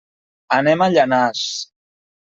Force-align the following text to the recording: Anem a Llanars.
Anem 0.57 0.81
a 0.81 0.89
Llanars. 0.95 1.47